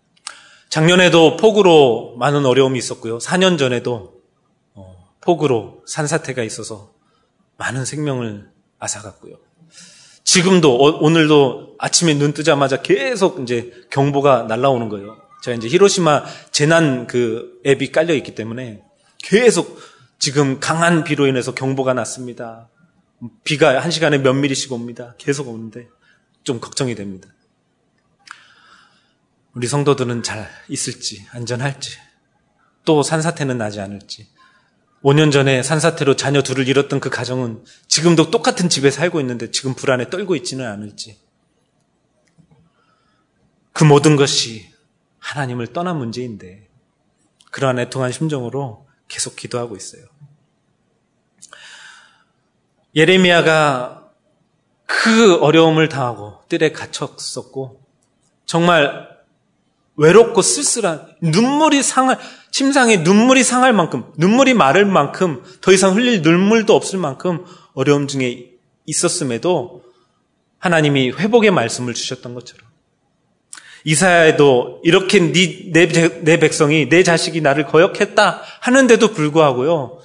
[0.69, 3.17] 작년에도 폭우로 많은 어려움이 있었고요.
[3.17, 4.20] 4년 전에도 어,
[5.21, 6.93] 폭우로 산사태가 있어서
[7.57, 9.37] 많은 생명을 앗아갔고요.
[10.23, 15.17] 지금도 어, 오늘도 아침에 눈 뜨자마자 계속 이제 경보가 날라오는 거예요.
[15.43, 18.83] 제가 이제 히로시마 재난 그 앱이 깔려 있기 때문에
[19.17, 19.79] 계속
[20.19, 22.69] 지금 강한 비로 인해서 경보가 났습니다.
[23.43, 25.15] 비가 한 시간에 몇 미리씩 옵니다.
[25.17, 25.87] 계속 오는데
[26.43, 27.27] 좀 걱정이 됩니다.
[29.53, 31.97] 우리 성도들은 잘 있을지, 안전할지,
[32.85, 34.27] 또 산사태는 나지 않을지.
[35.03, 40.09] 5년 전에 산사태로 자녀 둘을 잃었던 그 가정은 지금도 똑같은 집에 살고 있는데 지금 불안에
[40.09, 41.19] 떨고 있지는 않을지.
[43.73, 44.69] 그 모든 것이
[45.19, 46.67] 하나님을 떠난 문제인데
[47.51, 50.03] 그러한 애통한 심정으로 계속 기도하고 있어요.
[52.95, 54.11] 예레미야가
[54.85, 57.81] 그 어려움을 당하고 뜰에 갇혔었고
[58.45, 59.10] 정말
[59.97, 62.17] 외롭고 쓸쓸한 눈물이 상할
[62.51, 68.51] 침상에 눈물이 상할 만큼 눈물이 마를 만큼 더 이상 흘릴 눈물도 없을 만큼 어려움 중에
[68.85, 69.83] 있었음에도
[70.59, 72.69] 하나님이 회복의 말씀을 주셨던 것처럼
[73.83, 75.87] 이사야에도 이렇게 네, 내,
[76.21, 79.99] 내 백성이 내 자식이 나를 거역했다 하는데도 불구하고요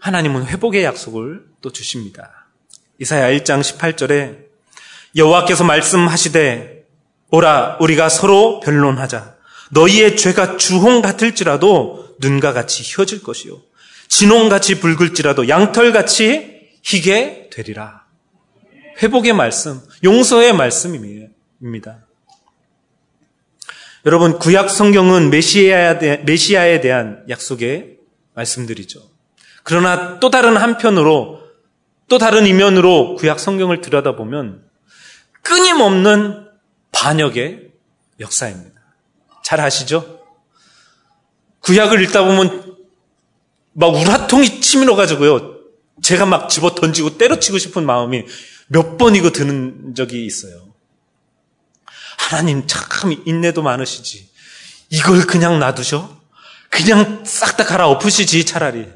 [0.00, 2.48] 하나님은 회복의 약속을 또 주십니다.
[2.98, 4.38] 이사야 1장 18절에
[5.14, 6.81] 여호와께서 말씀하시되
[7.32, 9.34] 오라 우리가 서로 변론하자
[9.72, 13.60] 너희의 죄가 주홍 같을지라도 눈과 같이 휘어질 것이요
[14.12, 18.04] 진홍같이 붉을지라도 양털같이 희게 되리라.
[19.02, 22.06] 회복의 말씀, 용서의 말씀입니다.
[24.04, 27.96] 여러분 구약 성경은 메시아에 대한 약속의
[28.34, 29.00] 말씀들이죠.
[29.62, 31.40] 그러나 또 다른 한편으로
[32.08, 34.62] 또 다른 이면으로 구약 성경을 들여다보면
[35.40, 36.48] 끊임없는
[36.92, 37.72] 반역의
[38.20, 38.80] 역사입니다.
[39.44, 40.20] 잘 아시죠?
[41.60, 42.76] 구약을 읽다 보면
[43.72, 45.56] 막 우라통이 치밀어 가지고요.
[46.02, 48.24] 제가 막 집어 던지고 때려치고 싶은 마음이
[48.68, 50.72] 몇 번이고 드는 적이 있어요.
[52.18, 54.30] 하나님 참 인내도 많으시지.
[54.90, 56.20] 이걸 그냥 놔두셔?
[56.70, 58.88] 그냥 싹 다 갈아엎으시지 차라리.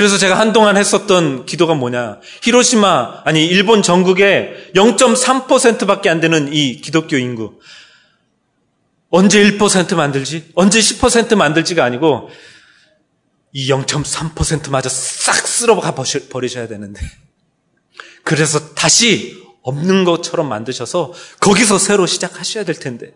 [0.00, 2.20] 그래서 제가 한동안 했었던 기도가 뭐냐.
[2.40, 7.60] 히로시마, 아니, 일본 전국에 0.3%밖에 안 되는 이 기독교 인구.
[9.10, 10.52] 언제 1% 만들지?
[10.54, 12.30] 언제 10% 만들지가 아니고,
[13.52, 17.02] 이 0.3%마저 싹 쓸어가 버리셔야 되는데.
[18.24, 23.14] 그래서 다시 없는 것처럼 만드셔서 거기서 새로 시작하셔야 될 텐데.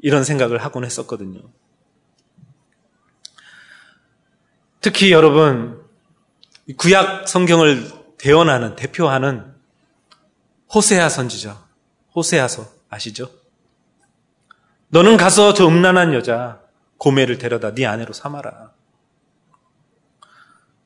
[0.00, 1.42] 이런 생각을 하곤 했었거든요.
[4.80, 5.84] 특히 여러분,
[6.76, 9.54] 구약 성경을 대언하는, 대표하는
[10.74, 11.64] 호세아 선지자,
[12.14, 13.30] 호세아서 아시죠?
[14.88, 16.60] 너는 가서 저 음란한 여자
[16.98, 18.72] 고매를 데려다 네 아내로 삼아라.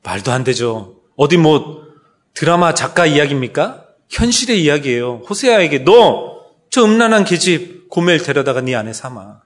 [0.03, 1.01] 말도 안 되죠.
[1.15, 1.87] 어디 뭐
[2.33, 3.85] 드라마 작가 이야기입니까?
[4.09, 5.23] 현실의 이야기예요.
[5.29, 6.31] 호세아에게 너
[6.71, 9.41] 저 음란한 계집 고매를 데려다가 네 아내 삼아.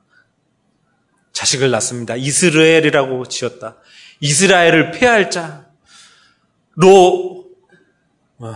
[1.34, 2.16] 자식을 낳습니다.
[2.16, 3.78] 이스라엘이라고 지었다.
[4.20, 5.65] 이스라엘을 폐할 자.
[6.76, 7.50] 로,
[8.40, 8.54] 어,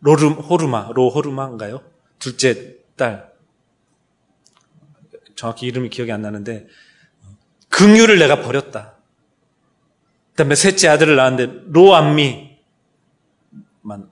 [0.00, 1.82] 로르, 호르마, 로 호르마인가요?
[2.18, 3.32] 둘째 딸.
[5.34, 6.66] 정확히 이름이 기억이 안 나는데,
[7.68, 8.94] 긍유를 내가 버렸다.
[10.30, 12.58] 그 다음에 셋째 아들을 낳았는데, 로암미.
[13.82, 14.10] 만,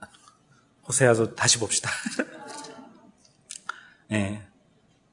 [0.87, 1.89] 호세아서 다시 봅시다.
[4.11, 4.17] 예.
[4.17, 4.47] 네.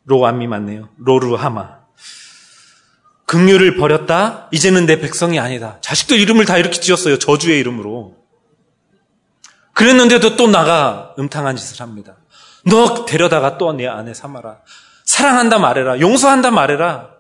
[0.05, 0.89] 로암미 맞네요.
[0.97, 1.80] 로르하마.
[3.31, 4.49] 긍휼을 버렸다.
[4.51, 5.79] 이제는 내 백성이 아니다.
[5.83, 7.17] 자식도 이름을 다 이렇게 지었어요.
[7.17, 8.17] 저주의 이름으로.
[9.73, 12.17] 그랬는데도 또 나가 음탕한 짓을 합니다.
[12.67, 14.59] 너 데려다가 또내 아내 삼아라.
[15.05, 16.01] 사랑한다 말해라.
[16.01, 17.11] 용서한다 말해라.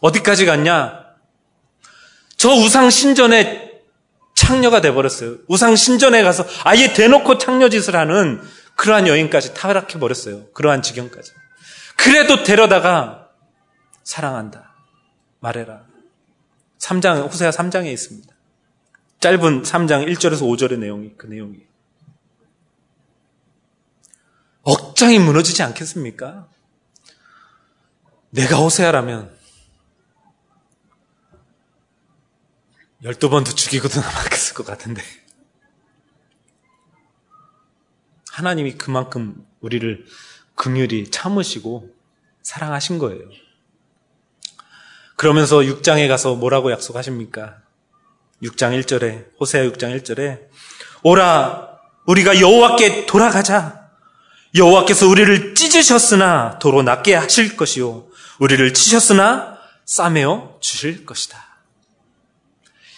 [0.00, 1.06] 어디까지 갔냐?
[2.36, 3.72] 저 우상 신전에
[4.36, 5.38] 창녀가 돼버렸어요.
[5.48, 8.40] 우상 신전에 가서 아예 대놓고 창녀 짓을 하는
[8.76, 10.52] 그러한 여인까지 타락해 버렸어요.
[10.52, 11.32] 그러한 지경까지.
[11.96, 13.26] 그래도 데려다가
[14.04, 14.65] 사랑한다.
[15.40, 15.86] 말해라.
[16.78, 18.34] 3장, 호세아 3장에 있습니다.
[19.20, 21.66] 짧은 3장 1절에서 5절의 내용이 그 내용이.
[24.62, 26.48] 억장이 무너지지 않겠습니까?
[28.30, 29.36] 내가 호세아라면
[33.02, 35.02] 12번도 죽이고도 남았을 것 같은데.
[38.32, 40.04] 하나님이 그만큼 우리를
[40.54, 41.94] 긍휼히 참으시고
[42.42, 43.22] 사랑하신 거예요.
[45.16, 47.56] 그러면서 6장에 가서 뭐라고 약속하십니까?
[48.42, 50.40] 6장 1절에 호세아 6장 1절에
[51.02, 51.68] 오라
[52.06, 53.86] 우리가 여호와께 돌아가자.
[54.54, 58.06] 여호와께서 우리를 찢으셨으나 도로 낫게 하실 것이요
[58.38, 61.44] 우리를 치셨으나 싸매어 주실 것이다.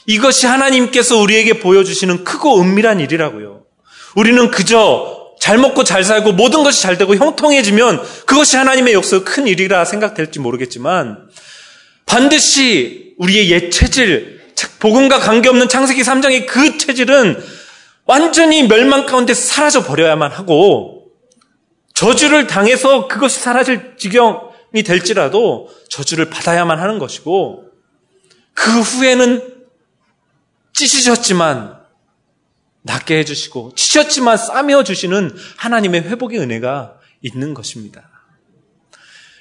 [0.07, 3.65] 이것이 하나님께서 우리에게 보여주시는 크고 은밀한 일이라고요.
[4.17, 9.47] 우리는 그저 잘 먹고 잘 살고 모든 것이 잘 되고 형통해지면 그것이 하나님의 역사 큰
[9.47, 11.29] 일이라 생각될지 모르겠지만
[12.09, 14.41] 반드시 우리의 옛 체질,
[14.81, 17.41] 복음과 관계없는 창세기 3장의 그 체질은
[18.07, 21.13] 완전히 멸망 가운데 사라져 버려야만 하고
[21.95, 27.65] 저주를 당해서 그것이 사라질 지경이 될지라도 저주를 받아야만 하는 것이고
[28.55, 29.67] 그 후에는
[30.73, 31.77] 찢으셨지만
[32.83, 38.08] 낫게 해주시고 치셨지만 싸매어 주시는 하나님의 회복의 은혜가 있는 것입니다.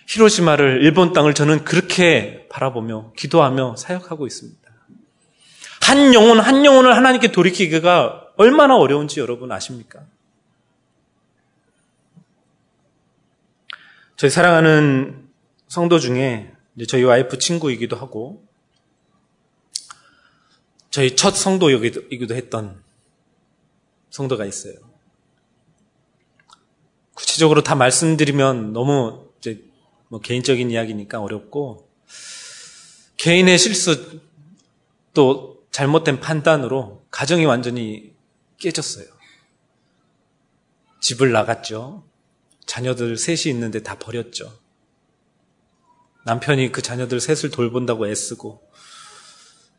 [0.08, 4.72] 히로시마를 일본 땅을 저는 그렇게 바라보며 기도하며 사역하고 있습니다.
[5.82, 10.06] 한 영혼 한 영혼을 하나님께 돌이키기가 얼마나 어려운지 여러분 아십니까?
[14.16, 15.28] 저희 사랑하는
[15.68, 16.54] 성도 중에
[16.88, 18.48] 저희 와이프 친구이기도 하고
[20.90, 22.82] 저희 첫 성도이기도 했던
[24.10, 24.74] 성도가 있어요.
[27.14, 29.27] 구체적으로 다 말씀드리면 너무
[30.10, 31.90] 뭐 개인적인 이야기니까 어렵고
[33.18, 34.22] 개인의 실수
[35.14, 38.16] 또 잘못된 판단으로 가정이 완전히
[38.58, 39.06] 깨졌어요.
[41.02, 42.04] 집을 나갔죠.
[42.66, 44.52] 자녀들 셋이 있는데 다 버렸죠.
[46.26, 48.62] 남편이 그 자녀들 셋을 돌본다고 애쓰고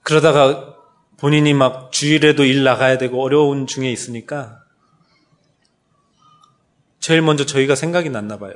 [0.02, 0.76] 그러다가
[1.18, 4.62] 본인이 막 주일에도 일 나가야 되고 어려운 중에 있으니까
[7.00, 8.54] 제일 먼저 저희가 생각이 났나 봐요.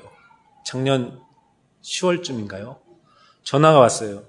[0.65, 1.21] 작년
[1.83, 2.79] 10월쯤인가요?
[3.43, 4.25] 전화가 왔어요.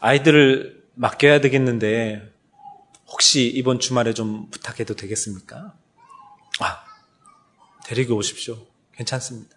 [0.00, 2.32] 아이들을 맡겨야 되겠는데
[3.06, 5.74] 혹시 이번 주말에 좀 부탁해도 되겠습니까?
[6.60, 6.84] 아,
[7.84, 8.58] 데리고 오십시오.
[8.92, 9.56] 괜찮습니다.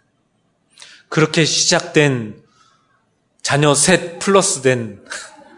[1.10, 2.43] 그렇게 시작된
[3.41, 5.04] 자녀 셋 플러스 된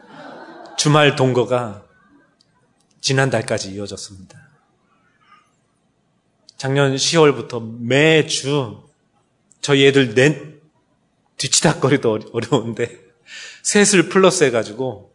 [0.78, 1.86] 주말 동거가
[3.02, 4.40] 지난달까지 이어졌습니다.
[6.58, 8.84] 작년 10월부터 매주
[9.62, 10.51] 저희 애들 낸
[11.42, 13.00] 뒤치다거리도 어려운데
[13.64, 15.14] 셋을 플러스 해가지고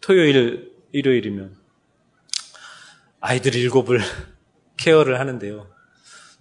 [0.00, 1.56] 토요일, 일요일이면
[3.20, 4.00] 아이들 일곱을
[4.76, 5.68] 케어를 하는데요.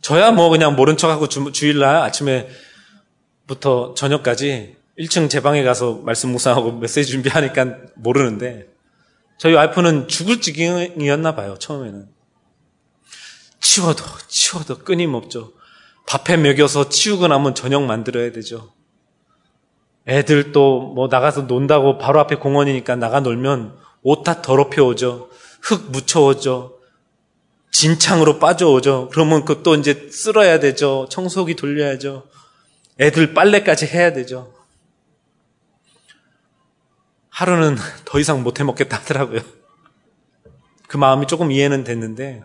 [0.01, 6.73] 저야 뭐 그냥 모른 척하고 주, 주일날 아침에부터 저녁까지 1층 제 방에 가서 말씀 묵상하고
[6.73, 8.67] 메시지 준비하니까 모르는데
[9.39, 12.07] 저희 와이프는 죽을 지경이었나 봐요, 처음에는.
[13.59, 15.53] 치워도, 치워도 끊임없죠.
[16.05, 18.73] 밥해 먹여서 치우고 나면 저녁 만들어야 되죠.
[20.07, 25.29] 애들 또 뭐 나가서 논다고 바로 앞에 공원이니까 나가 놀면 옷다 더럽혀 오죠.
[25.61, 26.77] 흙 묻혀 오죠.
[27.71, 29.09] 진창으로 빠져 오죠.
[29.11, 31.07] 그러면 그것도 이제 쓸어야 되죠.
[31.09, 32.27] 청소기 돌려야죠.
[32.99, 34.53] 애들 빨래까지 해야 되죠.
[37.29, 39.41] 하루는 더 이상 못 해 먹겠다 하더라고요.
[40.87, 42.43] 그 마음이 조금 이해는 됐는데,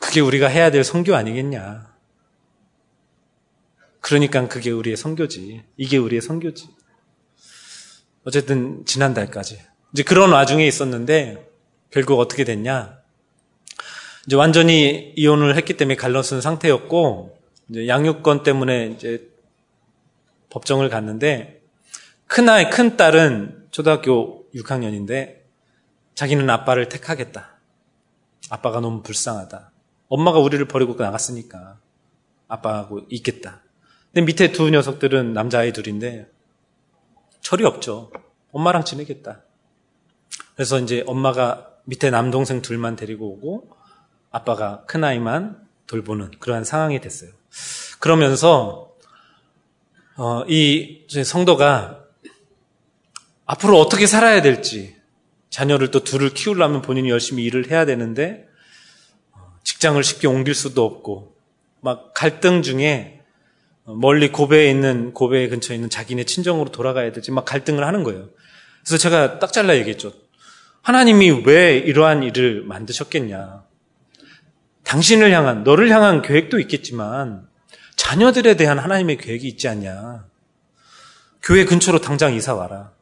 [0.00, 1.97] 그게 우리가 해야 될 성교 아니겠냐.
[4.00, 5.62] 그러니까 그게 우리의 성교지.
[5.76, 6.68] 이게 우리의 성교지.
[8.24, 9.60] 어쨌든 지난달까지.
[9.92, 11.48] 이제 그런 와중에 있었는데,
[11.90, 12.98] 결국 어떻게 됐냐.
[14.26, 17.38] 이제 완전히 이혼을 했기 때문에 갈라쓴 상태였고,
[17.70, 19.28] 이제 양육권 때문에 이제
[20.50, 21.62] 법정을 갔는데,
[22.26, 25.38] 큰 아이, 큰 딸은 초등학교 6학년인데
[26.14, 27.58] 자기는 아빠를 택하겠다.
[28.50, 29.72] 아빠가 너무 불쌍하다.
[30.08, 31.78] 엄마가 우리를 버리고 나갔으니까
[32.48, 33.62] 아빠하고 있겠다.
[34.18, 36.26] 근데 밑에 두 녀석들은 남자아이 둘인데
[37.40, 38.10] 철이 없죠.
[38.50, 39.42] 엄마랑 지내겠다.
[40.56, 43.70] 그래서 이제 엄마가 밑에 남동생 둘만 데리고 오고
[44.32, 47.30] 아빠가 큰 아이만 돌보는 그러한 상황이 됐어요.
[48.00, 48.92] 그러면서
[50.16, 52.02] 어, 이 성도가
[53.46, 54.96] 앞으로 어떻게 살아야 될지,
[55.48, 58.48] 자녀를 또 둘을 키우려면 본인이 열심히 일을 해야 되는데,
[59.62, 61.36] 직장을 쉽게 옮길 수도 없고
[61.80, 63.17] 막 갈등 중에
[63.96, 68.28] 멀리 고베에 있는 고베 근처에 있는 자기네 친정으로 돌아가야 되지 막 갈등을 하는 거예요.
[68.84, 70.12] 그래서 제가 딱 잘라 얘기했죠.
[70.82, 73.64] 하나님이 왜 이러한 일을 만드셨겠냐?
[74.84, 77.46] 당신을 향한 너를 향한 계획도 있겠지만
[77.96, 80.26] 자녀들에 대한 하나님의 계획이 있지 않냐?
[81.42, 82.92] 교회 근처로 당장 이사 와라.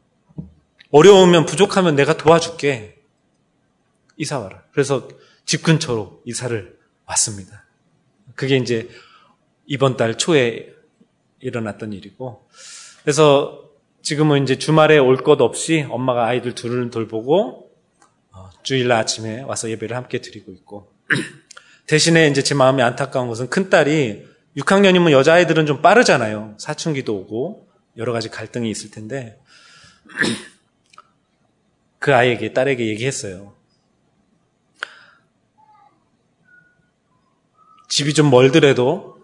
[0.90, 2.96] 어려우면 부족하면 내가 도와줄게.
[4.16, 4.62] 이사 와라.
[4.72, 5.08] 그래서
[5.44, 6.76] 집 근처로 이사를
[7.06, 7.64] 왔습니다.
[8.34, 8.88] 그게 이제
[9.66, 10.75] 이번 달 초에
[11.40, 12.48] 일어났던 일이고.
[13.02, 13.62] 그래서
[14.02, 17.70] 지금은 이제 주말에 올 것 없이 엄마가 아이들 둘을 돌보고
[18.32, 20.92] 어, 주일날 아침에 와서 예배를 함께 드리고 있고.
[21.86, 24.26] 대신에 이제 제 마음이 안타까운 것은 큰 딸이
[24.56, 26.54] 6학년이면 여자아이들은 좀 빠르잖아요.
[26.58, 29.38] 사춘기도 오고 여러 가지 갈등이 있을 텐데
[31.98, 33.54] 그 아이에게 딸에게 얘기했어요.
[37.88, 39.15] 집이 좀 멀더라도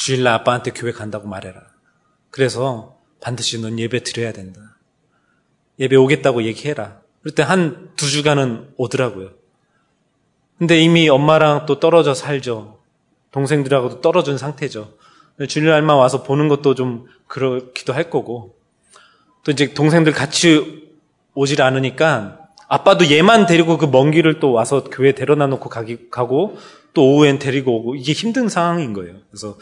[0.00, 1.60] 주일날 아빠한테 교회 간다고 말해라.
[2.30, 4.78] 그래서 반드시 넌 예배 드려야 된다.
[5.78, 7.00] 예배 오겠다고 얘기해라.
[7.20, 9.32] 그럴 때한 두 주간은 오더라고요.
[10.56, 12.80] 근데 이미 엄마랑 또 떨어져 살죠.
[13.30, 14.94] 동생들하고도 떨어진 상태죠.
[15.46, 18.56] 주일날만 와서 보는 것도 좀 그렇기도 할 거고.
[19.44, 20.88] 또 이제 동생들 같이
[21.34, 22.38] 오질 않으니까
[22.68, 26.56] 아빠도 얘만 데리고 그 먼 길을 또 와서 교회 데려다 놓고 가기, 가고
[26.92, 29.20] 또 오후엔 데리고 오고 이게 힘든 상황인 거예요.
[29.30, 29.58] 그래서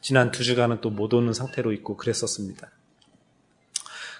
[0.00, 2.70] 지난 두 주간은 또 못 오는 상태로 있고 그랬었습니다.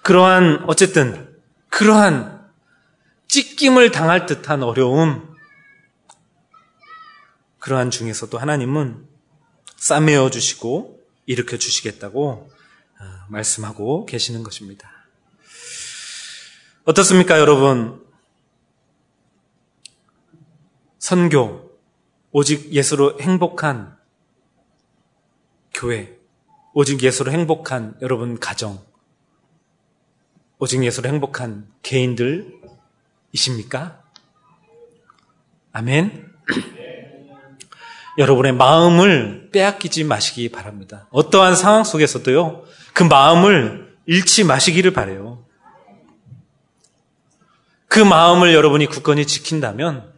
[0.03, 1.37] 그러한 어쨌든
[1.69, 2.43] 그러한
[3.29, 5.35] 찢김을 당할 듯한 어려움
[7.59, 9.07] 그러한 중에서도 하나님은
[9.77, 12.51] 싸매어 주시고 일으켜 주시겠다고
[13.01, 14.91] 어, 말씀하고 계시는 것입니다.
[16.85, 18.05] 어떻습니까, 여러분?
[20.99, 21.72] 선교,
[22.33, 23.97] 오직 예수로 행복한
[25.75, 26.17] 교회,
[26.73, 28.81] 오직 예수로 행복한 여러분 가정,
[30.59, 34.01] 오직 예수로 행복한 개인들이십니까?
[35.73, 36.33] 아멘.
[38.19, 41.09] 여러분의 마음을 빼앗기지 마시기 바랍니다.
[41.11, 42.65] 어떠한 상황 속에서도요,
[42.95, 45.45] 그 마음을 잃지 마시기를 바래요.
[47.89, 50.12] 그 마음을 여러분이 굳건히 지킨다면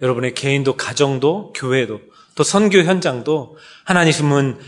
[0.00, 2.00] 여러분의 개인도 가정도 교회도
[2.34, 4.58] 또 선교 현장도 하나님은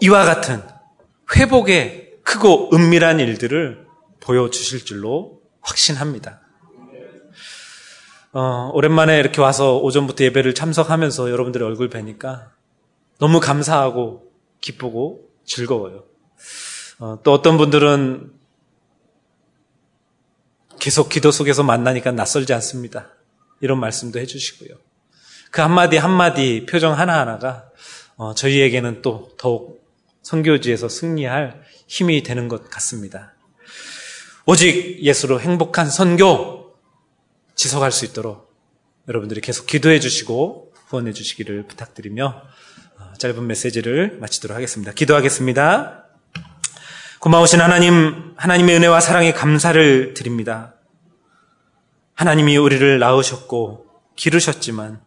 [0.00, 0.62] 이와 같은
[1.36, 3.86] 회복의 크고 은밀한 일들을
[4.20, 6.40] 보여주실 줄로 확신합니다.
[8.32, 12.50] 어, 오랜만에 이렇게 와서 오전부터 예배를 참석하면서 여러분들의 얼굴 뵈니까
[13.18, 16.04] 너무 감사하고 기쁘고 즐거워요.
[16.98, 18.32] 어, 또 어떤 분들은
[20.78, 23.15] 계속 기도 속에서 만나니까 낯설지 않습니다.
[23.60, 24.76] 이런 말씀도 해주시고요.
[25.50, 27.70] 그 한마디 한마디 표정 하나하나가
[28.16, 29.84] 어, 저희에게는 또 더욱
[30.22, 33.34] 선교지에서 승리할 힘이 되는 것 같습니다.
[34.44, 36.74] 오직 예수로 행복한 선교
[37.54, 38.54] 지속할 수 있도록
[39.08, 42.42] 여러분들이 계속 기도해 주시고 후원해 주시기를 부탁드리며
[42.98, 44.92] 어, 짧은 메시지를 마치도록 하겠습니다.
[44.92, 46.04] 기도하겠습니다.
[47.18, 50.75] 고마우신 하나님, 하나님의 은혜와 사랑에 감사를 드립니다.
[52.16, 53.86] 하나님이 우리를 낳으셨고
[54.16, 55.02] 기르셨지만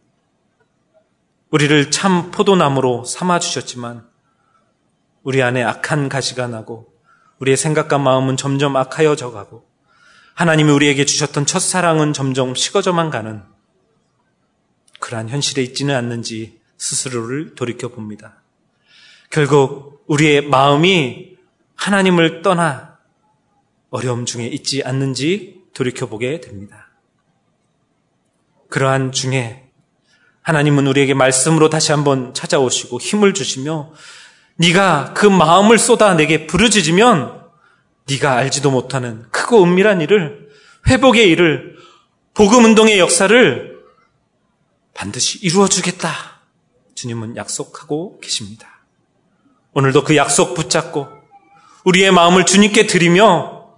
[1.49, 4.07] 우리를 참 포도나무로 삼아 주셨지만
[5.24, 6.93] 우리 안에 악한 가시가 나고
[7.39, 9.68] 우리의 생각과 마음은 점점 악하여져 가고
[10.36, 13.41] 하나님이 우리에게 주셨던 첫사랑은 점점 식어져만 가는
[14.99, 18.43] 그러한 현실에 있지는 않는지 스스로를 돌이켜 봅니다.
[19.32, 21.38] 결국 우리의 마음이
[21.76, 22.99] 하나님을 떠나
[23.89, 26.78] 어려움 중에 있지 않는지 돌이켜 보게 됩니다.
[28.70, 29.70] 그러한 중에
[30.41, 33.91] 하나님은 우리에게 말씀으로 다시 한번 찾아오시고 힘을 주시며
[34.55, 37.47] 네가 그 마음을 쏟아 내게 부르짖으면
[38.09, 40.49] 네가 알지도 못하는 크고 은밀한 일을
[40.88, 41.78] 회복의 일을
[42.34, 43.80] 복음 운동의 역사를
[44.93, 46.09] 반드시 이루어 주겠다.
[46.95, 48.84] 주님은 약속하고 계십니다.
[49.74, 51.07] 오늘도 그 약속 붙잡고
[51.86, 53.70] 우리의 마음을 주님께 드리며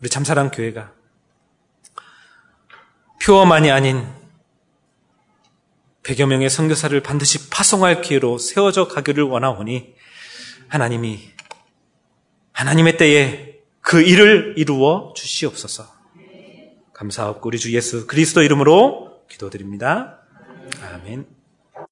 [0.00, 0.92] 우리 참사랑 교회가
[3.22, 4.06] 표어만이 아닌
[6.02, 9.94] 100여 명의 선교사를 반드시 파송할 기회로 세워져 가기를 원하오니
[10.68, 11.30] 하나님이
[12.52, 15.86] 하나님의 때에 그 일을 이루어 주시옵소서.
[16.92, 20.20] 감사하고 우리 주 예수 그리스도 이름으로 기도드립니다.
[20.82, 21.37] 아멘.